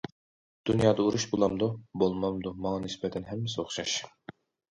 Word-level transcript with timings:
دۇنيادا 0.67 1.03
ئۇرۇش 1.09 1.25
بولامدۇ- 1.33 1.67
بولمامدۇ 2.03 2.55
ماڭا 2.65 2.81
نىسبەتەن 2.87 3.29
ھەممىسى 3.33 3.63
ئوخشاش. 3.65 3.95